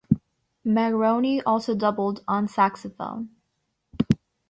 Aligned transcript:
Meghrouni 0.65 1.43
also 1.45 1.75
doubled 1.75 2.23
on 2.27 2.47
saxophone. 2.47 3.29